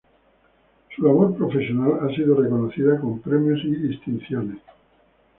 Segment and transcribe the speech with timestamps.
[0.95, 4.57] Su labor profesional ha sido reconocida con premios y distinciones.